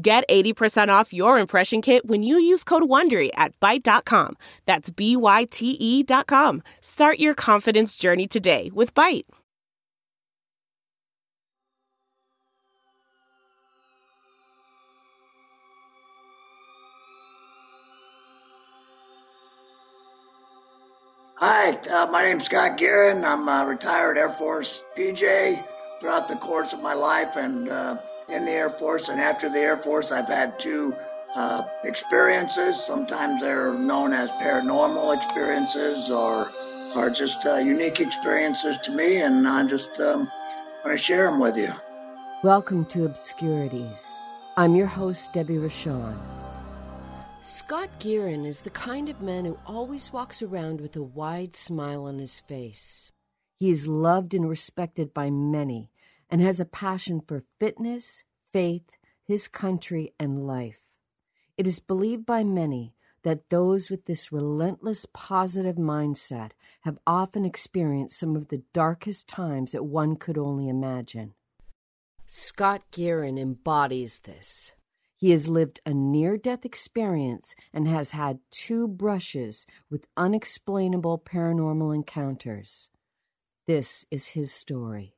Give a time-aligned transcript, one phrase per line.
[0.00, 4.36] Get 80% off your impression kit when you use code WONDERY at Byte.com.
[4.64, 6.62] That's B-Y-T-E dot com.
[6.80, 9.24] Start your confidence journey today with Byte.
[21.40, 23.24] Hi, uh, my name's Scott Gearen.
[23.24, 25.64] I'm a retired Air Force PJ
[26.00, 27.96] throughout the course of my life and uh,
[28.28, 30.12] in the Air Force and after the Air Force.
[30.12, 30.94] I've had two
[31.34, 32.76] uh, experiences.
[32.84, 36.50] Sometimes they're known as paranormal experiences or
[36.94, 40.30] are just uh, unique experiences to me, and I just um,
[40.84, 41.72] want to share them with you.
[42.42, 44.16] Welcome to Obscurities.
[44.56, 46.16] I'm your host, Debbie Rochon.
[47.42, 52.04] Scott Gearen is the kind of man who always walks around with a wide smile
[52.04, 53.12] on his face.
[53.58, 55.90] He is loved and respected by many
[56.30, 60.96] and has a passion for fitness, faith, his country, and life.
[61.56, 68.18] It is believed by many that those with this relentless positive mindset have often experienced
[68.18, 71.34] some of the darkest times that one could only imagine.
[72.26, 74.72] Scott Gearen embodies this.
[75.16, 81.92] He has lived a near death experience and has had two brushes with unexplainable paranormal
[81.92, 82.88] encounters.
[83.66, 85.17] This is his story.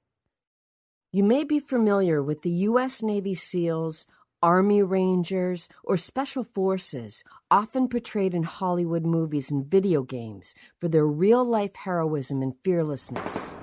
[1.13, 3.03] You may be familiar with the U.S.
[3.03, 4.07] Navy SEALs,
[4.45, 11.05] Army Rangers, or Special Forces, often portrayed in Hollywood movies and video games for their
[11.05, 13.57] real life heroism and fearlessness.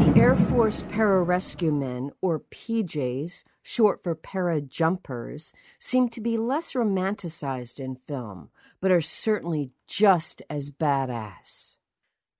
[0.00, 6.72] The Air Force Pararescue Men, or PJs, short for para jumpers, seem to be less
[6.72, 8.50] romanticized in film,
[8.80, 11.76] but are certainly just as badass.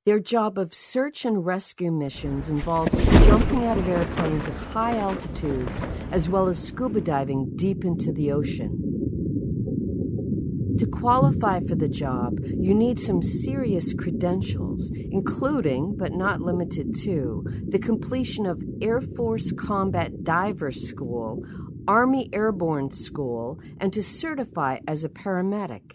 [0.07, 5.83] Their job of search and rescue missions involves jumping out of airplanes at high altitudes
[6.13, 8.83] as well as scuba diving deep into the ocean.
[10.79, 17.43] To qualify for the job, you need some serious credentials, including, but not limited to,
[17.67, 21.43] the completion of Air Force Combat Diver School,
[21.89, 25.93] Army Airborne School, and to certify as a paramedic.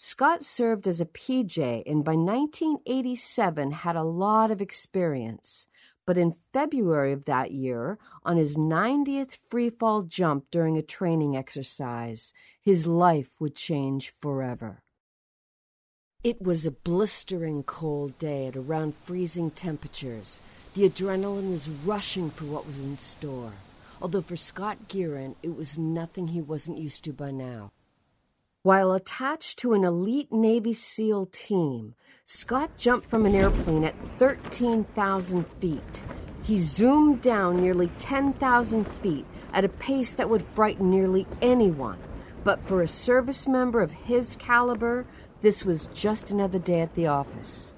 [0.00, 5.66] Scott served as a PJ and by 1987 had a lot of experience.
[6.06, 12.32] But in February of that year, on his 90th freefall jump during a training exercise,
[12.62, 14.84] his life would change forever.
[16.22, 20.40] It was a blistering cold day at around freezing temperatures.
[20.74, 23.54] The adrenaline was rushing for what was in store.
[24.00, 27.72] Although for Scott Gearen, it was nothing he wasn't used to by now.
[28.68, 31.94] While attached to an elite Navy SEAL team,
[32.26, 36.02] Scott jumped from an airplane at 13,000 feet.
[36.42, 39.24] He zoomed down nearly 10,000 feet
[39.54, 41.96] at a pace that would frighten nearly anyone.
[42.44, 45.06] But for a service member of his caliber,
[45.40, 47.72] this was just another day at the office.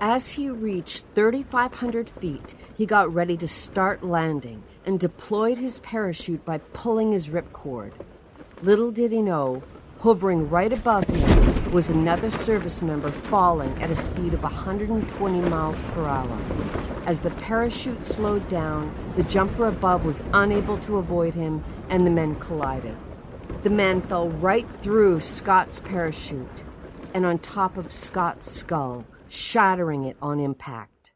[0.00, 6.44] As he reached 3,500 feet, he got ready to start landing and deployed his parachute
[6.44, 7.92] by pulling his ripcord.
[8.60, 9.62] Little did he know,
[10.06, 15.82] Hovering right above him was another service member falling at a speed of 120 miles
[15.82, 16.38] per hour.
[17.06, 22.12] As the parachute slowed down, the jumper above was unable to avoid him, and the
[22.12, 22.96] men collided.
[23.64, 26.62] The man fell right through Scott's parachute
[27.12, 31.10] and on top of Scott's skull, shattering it on impact.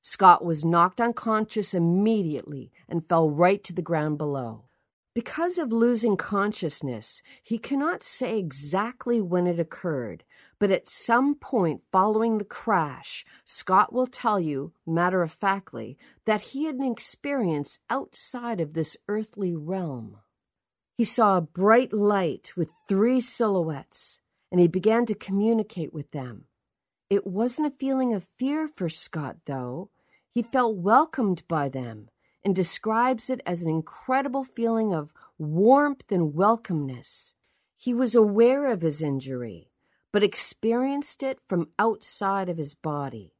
[0.00, 4.66] Scott was knocked unconscious immediately and fell right to the ground below.
[5.14, 10.24] Because of losing consciousness, he cannot say exactly when it occurred,
[10.58, 16.40] but at some point following the crash, Scott will tell you, matter of factly, that
[16.40, 20.16] he had an experience outside of this earthly realm.
[20.96, 24.20] He saw a bright light with three silhouettes,
[24.50, 26.44] and he began to communicate with them.
[27.10, 29.90] It wasn't a feeling of fear for Scott, though.
[30.30, 32.08] He felt welcomed by them
[32.44, 37.34] and describes it as an incredible feeling of warmth and welcomeness.
[37.76, 39.70] He was aware of his injury,
[40.12, 43.34] but experienced it from outside of his body.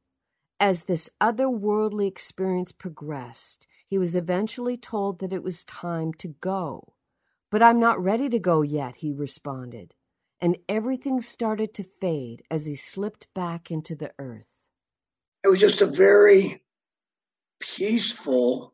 [0.59, 6.93] As this otherworldly experience progressed, he was eventually told that it was time to go.
[7.51, 9.93] But I'm not ready to go yet, he responded,
[10.41, 14.47] and everything started to fade as he slipped back into the earth.
[15.43, 16.63] It was just a very
[17.59, 18.73] peaceful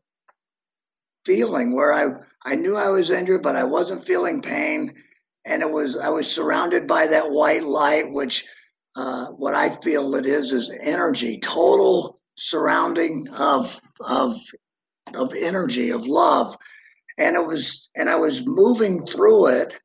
[1.24, 4.94] feeling where I I knew I was injured, but I wasn't feeling pain,
[5.44, 8.46] and it was I was surrounded by that white light, which
[8.96, 14.36] uh, what I feel it is is energy, total surrounding of of
[15.14, 16.56] of energy of love,
[17.18, 19.78] and it was and I was moving through it,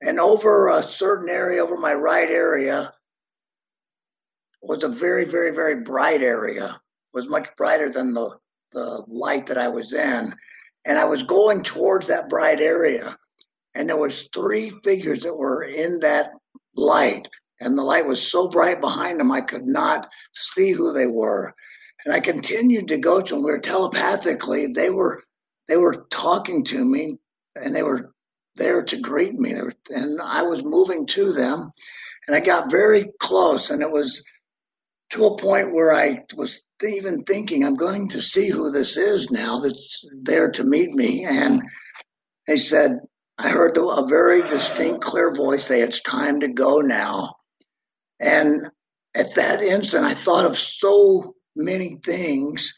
[0.00, 2.92] and over a certain area, over my right area,
[4.62, 6.80] was a very very very bright area.
[7.12, 8.38] Was much brighter than the
[8.72, 10.34] the light that I was in,
[10.84, 13.16] and I was going towards that bright area,
[13.74, 16.30] and there was three figures that were in that
[16.74, 17.28] light,
[17.60, 21.54] and the light was so bright behind them I could not see who they were.
[22.04, 23.44] And I continued to go to them.
[23.44, 25.22] We were telepathically, they were
[25.68, 27.18] they were talking to me
[27.54, 28.12] and they were
[28.56, 29.54] there to greet me.
[29.54, 31.70] Were, and I was moving to them
[32.26, 34.24] and I got very close and it was
[35.10, 39.30] to a point where I was even thinking, I'm going to see who this is
[39.30, 41.24] now that's there to meet me.
[41.24, 41.62] And
[42.46, 43.00] they said,
[43.38, 47.34] I heard a very distinct, clear voice say, It's time to go now.
[48.20, 48.68] And
[49.14, 52.74] at that instant, I thought of so many things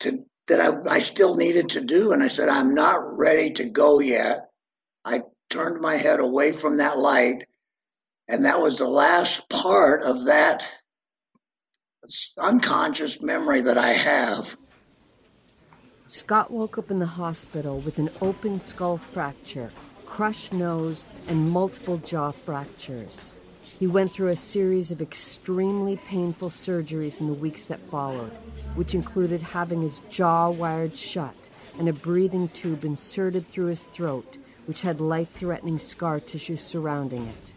[0.00, 2.12] to, that I, I still needed to do.
[2.12, 4.46] And I said, I'm not ready to go yet.
[5.04, 7.46] I turned my head away from that light.
[8.28, 10.64] And that was the last part of that
[12.38, 14.56] unconscious memory that I have.
[16.06, 19.70] Scott woke up in the hospital with an open skull fracture,
[20.06, 23.32] crushed nose, and multiple jaw fractures.
[23.62, 28.32] He went through a series of extremely painful surgeries in the weeks that followed,
[28.74, 31.48] which included having his jaw wired shut
[31.78, 37.26] and a breathing tube inserted through his throat, which had life threatening scar tissue surrounding
[37.26, 37.54] it.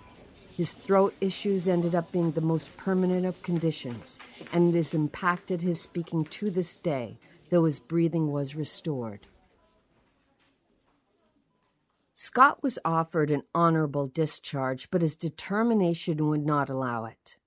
[0.57, 4.18] His throat issues ended up being the most permanent of conditions,
[4.51, 7.19] and it has impacted his speaking to this day,
[7.51, 9.27] though his breathing was restored.
[12.15, 17.38] Scott was offered an honorable discharge, but his determination would not allow it.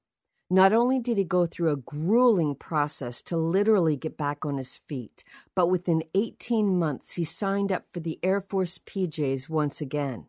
[0.48, 4.76] Not only did he go through a grueling process to literally get back on his
[4.76, 5.24] feet,
[5.56, 10.26] but within 18 months he signed up for the Air Force PJs once again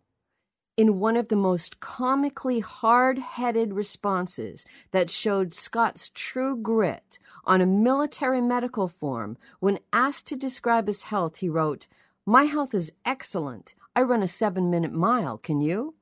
[0.81, 7.61] in one of the most comically hard headed responses that showed Scott's true grit on
[7.61, 9.37] a military medical form.
[9.59, 11.85] When asked to describe his health, he wrote,
[12.25, 13.75] My health is excellent.
[13.95, 15.37] I run a seven minute mile.
[15.37, 15.93] Can you?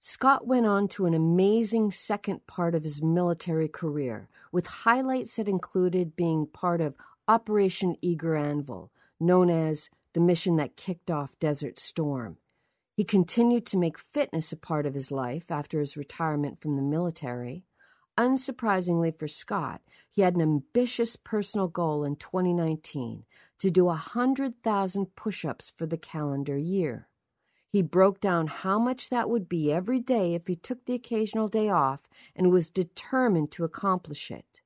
[0.00, 5.46] Scott went on to an amazing second part of his military career, with highlights that
[5.46, 6.96] included being part of
[7.28, 8.90] Operation Eager Anvil,
[9.20, 12.38] known as the mission that kicked off Desert Storm.
[12.94, 16.82] He continued to make fitness a part of his life after his retirement from the
[16.82, 17.64] military.
[18.16, 19.80] Unsurprisingly for Scott,
[20.10, 23.24] he had an ambitious personal goal in 2019
[23.58, 27.08] to do 100,000 push ups for the calendar year.
[27.68, 31.48] He broke down how much that would be every day if he took the occasional
[31.48, 34.60] day off and was determined to accomplish it.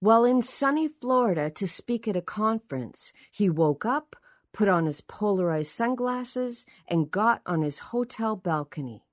[0.00, 4.16] While in sunny Florida to speak at a conference, he woke up,
[4.52, 9.04] put on his polarized sunglasses, and got on his hotel balcony.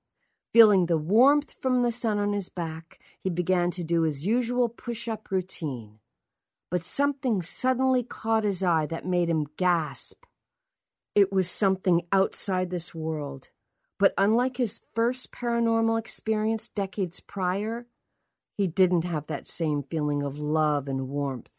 [0.52, 4.68] Feeling the warmth from the sun on his back, he began to do his usual
[4.68, 5.98] push up routine.
[6.70, 10.24] But something suddenly caught his eye that made him gasp.
[11.14, 13.48] It was something outside this world.
[13.98, 17.86] But unlike his first paranormal experience decades prior,
[18.56, 21.50] he didn't have that same feeling of love and warmth,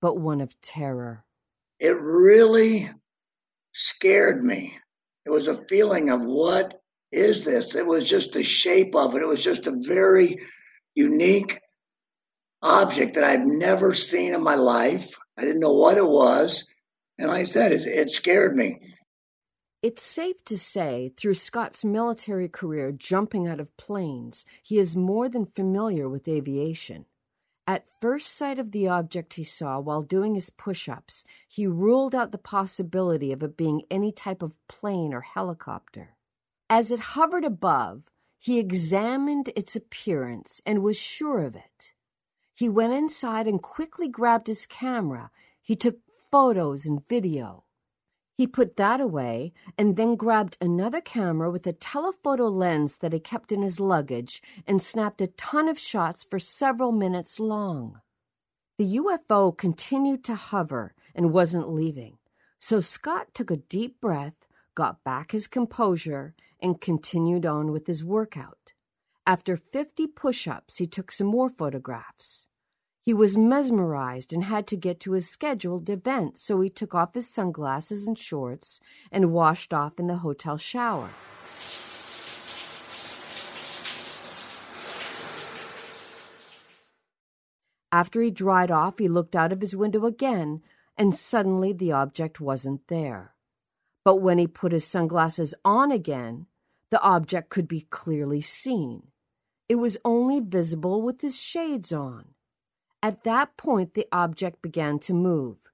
[0.00, 1.24] but one of terror.
[1.78, 2.90] It really
[3.74, 4.78] scared me.
[5.26, 6.80] It was a feeling of what
[7.12, 7.74] is this?
[7.74, 9.22] It was just the shape of it.
[9.22, 10.40] It was just a very
[10.94, 11.60] unique
[12.62, 15.14] object that I've never seen in my life.
[15.36, 16.66] I didn't know what it was.
[17.18, 18.80] And like I said, it, it scared me.
[19.82, 25.28] It's safe to say, through Scott's military career jumping out of planes, he is more
[25.28, 27.04] than familiar with aviation.
[27.66, 32.14] At first sight of the object he saw while doing his push ups, he ruled
[32.14, 36.14] out the possibility of it being any type of plane or helicopter.
[36.68, 41.92] As it hovered above, he examined its appearance and was sure of it.
[42.54, 45.30] He went inside and quickly grabbed his camera.
[45.62, 45.98] He took
[46.30, 47.63] photos and video.
[48.36, 53.20] He put that away and then grabbed another camera with a telephoto lens that he
[53.20, 58.00] kept in his luggage and snapped a ton of shots for several minutes long.
[58.76, 62.18] The UFO continued to hover and wasn't leaving,
[62.58, 68.02] so Scott took a deep breath, got back his composure, and continued on with his
[68.02, 68.72] workout.
[69.24, 72.46] After 50 push ups, he took some more photographs.
[73.04, 77.12] He was mesmerized and had to get to his scheduled event, so he took off
[77.12, 78.80] his sunglasses and shorts
[79.12, 81.10] and washed off in the hotel shower.
[87.92, 90.62] After he dried off, he looked out of his window again,
[90.96, 93.34] and suddenly the object wasn't there.
[94.02, 96.46] But when he put his sunglasses on again,
[96.90, 99.08] the object could be clearly seen.
[99.68, 102.34] It was only visible with his shades on.
[103.04, 105.70] At that point, the object began to move.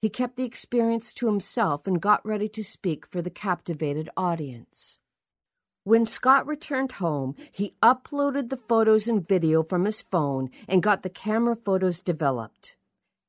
[0.00, 5.00] He kept the experience to himself and got ready to speak for the captivated audience.
[5.82, 11.02] When Scott returned home, he uploaded the photos and video from his phone and got
[11.02, 12.76] the camera photos developed.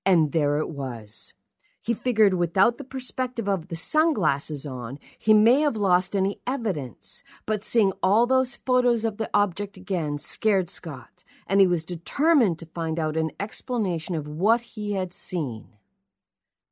[0.05, 1.33] And there it was.
[1.81, 7.23] He figured without the perspective of the sunglasses on, he may have lost any evidence.
[7.47, 12.57] But seeing all those photos of the object again scared Scott, and he was determined
[12.57, 15.67] to find out an explanation of what he had seen.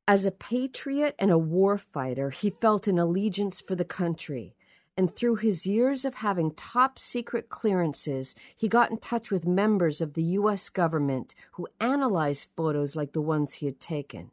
[0.08, 4.56] As a patriot and a war fighter, he felt an allegiance for the country
[5.00, 10.02] and through his years of having top secret clearances, he got in touch with members
[10.02, 10.68] of the U.S.
[10.68, 14.30] government who analyzed photos like the ones he had taken.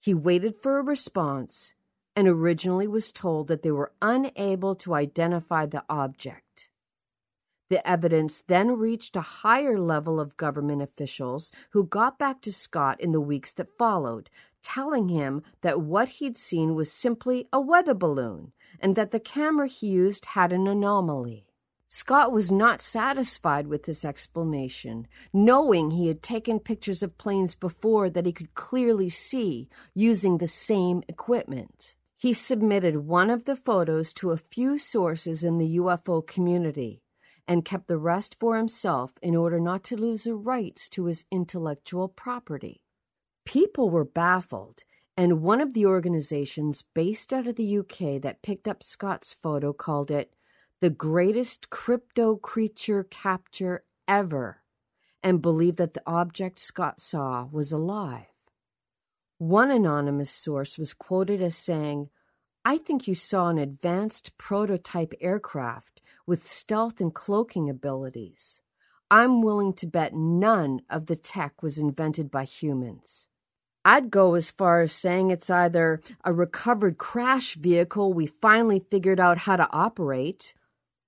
[0.00, 1.74] He waited for a response
[2.16, 6.49] and originally was told that they were unable to identify the object.
[7.70, 13.00] The evidence then reached a higher level of government officials who got back to Scott
[13.00, 14.28] in the weeks that followed,
[14.60, 18.50] telling him that what he'd seen was simply a weather balloon
[18.80, 21.46] and that the camera he used had an anomaly.
[21.88, 28.10] Scott was not satisfied with this explanation, knowing he had taken pictures of planes before
[28.10, 31.94] that he could clearly see using the same equipment.
[32.16, 37.00] He submitted one of the photos to a few sources in the UFO community
[37.46, 41.24] and kept the rest for himself in order not to lose the rights to his
[41.30, 42.82] intellectual property.
[43.44, 44.84] People were baffled
[45.16, 49.72] and one of the organizations based out of the UK that picked up Scott's photo
[49.72, 50.32] called it
[50.80, 54.62] the greatest crypto creature capture ever
[55.22, 58.26] and believed that the object Scott saw was alive.
[59.36, 62.08] One anonymous source was quoted as saying,
[62.64, 68.60] I think you saw an advanced prototype aircraft with stealth and cloaking abilities.
[69.10, 73.28] I'm willing to bet none of the tech was invented by humans.
[73.82, 79.18] I'd go as far as saying it's either a recovered crash vehicle we finally figured
[79.18, 80.52] out how to operate,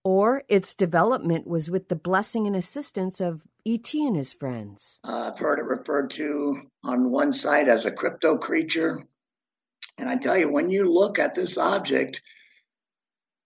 [0.02, 4.04] or its development was with the blessing and assistance of E.T.
[4.06, 5.00] and his friends.
[5.04, 9.06] Uh, I've heard it referred to on one side as a crypto creature.
[9.98, 12.22] And I tell you, when you look at this object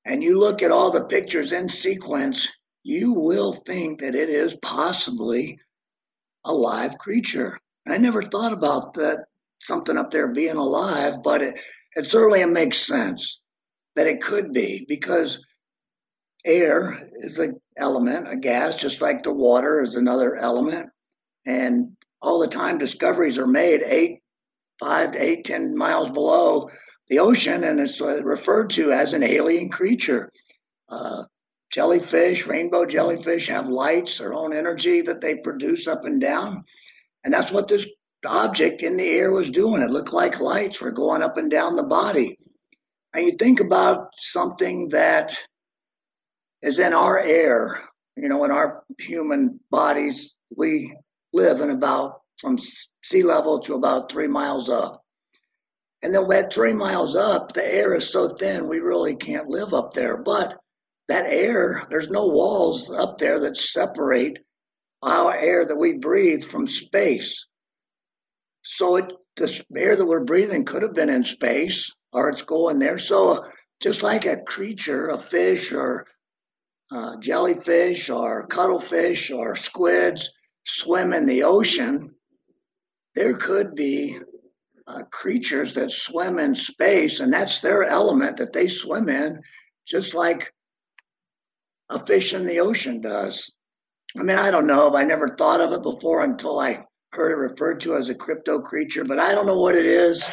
[0.04, 2.48] and you look at all the pictures in sequence,
[2.82, 5.58] you will think that it is possibly
[6.44, 7.58] a live creature.
[7.86, 9.24] I never thought about that
[9.60, 11.60] something up there being alive, but it,
[11.94, 13.40] it certainly makes sense
[13.96, 15.44] that it could be because
[16.44, 20.90] air is an element, a gas, just like the water is another element.
[21.44, 24.20] And all the time discoveries are made eight,
[24.80, 26.70] five to eight, ten miles below
[27.08, 30.30] the ocean, and it's uh, referred to as an alien creature.
[30.88, 31.24] Uh,
[31.70, 36.64] jellyfish, rainbow jellyfish, have lights, their own energy that they produce up and down.
[37.24, 37.86] And that's what this
[38.24, 39.82] object in the air was doing.
[39.82, 42.38] It looked like lights were going up and down the body.
[43.12, 45.36] And you think about something that
[46.62, 47.82] is in our air,
[48.16, 50.96] you know, in our human bodies, we
[51.32, 52.58] live in about from
[53.04, 55.02] sea level to about three miles up.
[56.02, 59.72] And then at three miles up, the air is so thin, we really can't live
[59.72, 60.16] up there.
[60.18, 60.56] But
[61.08, 64.40] that air, there's no walls up there that separate
[65.02, 67.46] our air that we breathe from space.
[68.62, 72.78] So it, the air that we're breathing could have been in space or it's going
[72.78, 72.98] there.
[72.98, 73.44] So
[73.80, 76.06] just like a creature, a fish or
[76.90, 80.32] uh, jellyfish or cuttlefish or squids
[80.66, 82.15] swim in the ocean,
[83.16, 84.20] there could be
[84.86, 89.40] uh, creatures that swim in space, and that's their element that they swim in,
[89.86, 90.52] just like
[91.88, 93.50] a fish in the ocean does.
[94.16, 94.94] I mean, I don't know.
[94.94, 98.60] I never thought of it before until I heard it referred to as a crypto
[98.60, 100.30] creature, but I don't know what it is.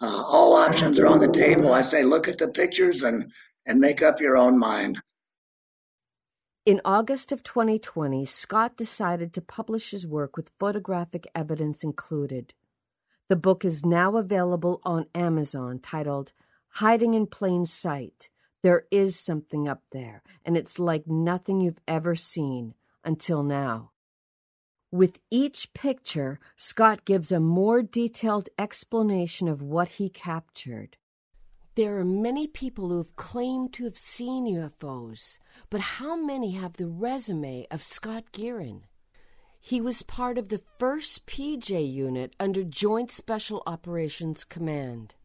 [0.00, 1.72] Uh, all options are on the table.
[1.72, 3.32] I say look at the pictures and
[3.64, 5.00] and make up your own mind.
[6.66, 12.54] In August of 2020, Scott decided to publish his work with photographic evidence included.
[13.28, 16.32] The book is now available on Amazon titled
[16.70, 18.30] Hiding in Plain Sight.
[18.64, 23.92] There is something up there, and it's like nothing you've ever seen until now.
[24.90, 30.96] With each picture, Scott gives a more detailed explanation of what he captured.
[31.76, 36.78] There are many people who have claimed to have seen UFOs, but how many have
[36.78, 38.84] the resume of Scott Gearen?
[39.60, 45.16] He was part of the 1st PJ unit under Joint Special Operations Command.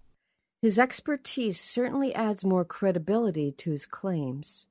[0.61, 4.65] His expertise certainly adds more credibility to his claims.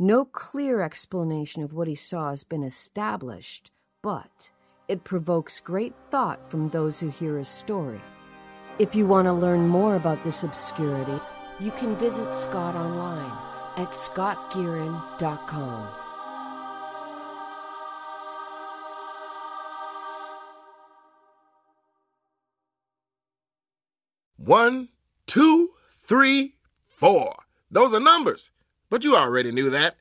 [0.00, 3.70] No clear explanation of what he saw has been established,
[4.02, 4.50] but
[4.88, 8.00] it provokes great thought from those who hear his story.
[8.80, 11.20] If you want to learn more about this obscurity,
[11.60, 13.30] you can visit Scott online
[13.76, 15.86] at scottgearen.com.
[24.38, 24.88] One,
[25.26, 26.54] two, three,
[26.88, 27.34] four.
[27.70, 28.50] Those are numbers.
[28.88, 29.96] But you already knew that.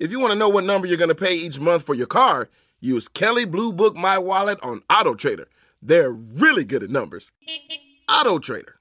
[0.00, 2.08] If you want to know what number you're going to pay each month for your
[2.08, 2.48] car,
[2.80, 5.46] use Kelley Blue Book My Wallet on Auto Trader.
[5.80, 7.30] They're really good at numbers.
[8.08, 8.76] Auto Trader.